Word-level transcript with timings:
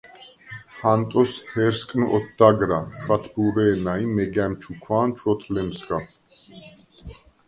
ჰანტოს 0.83 1.31
ჰერსკნ 1.51 2.01
ოთდაგრა, 2.17 2.79
ჩვათბურე̄ნა 3.01 3.93
ი 4.03 4.05
მეგა̈მ 4.15 4.53
ჩუქვა̄ნ 4.61 5.09
ჩვოთლემსგა. 5.17 5.97